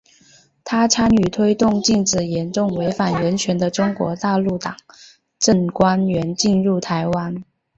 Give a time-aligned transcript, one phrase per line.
[0.63, 4.75] 她参与推动禁止严重违反人权的中国大陆党
[5.37, 7.43] 政官员进入台湾。